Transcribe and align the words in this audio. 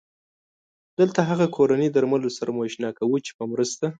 دلته 0.99 1.19
هغه 1.29 1.45
کورني 1.55 1.87
درملو 1.95 2.29
سره 2.37 2.49
مو 2.55 2.61
اشنا 2.69 2.89
کوو 2.97 3.17
چې 3.25 3.31
په 3.37 3.43
مرسته 3.51 3.85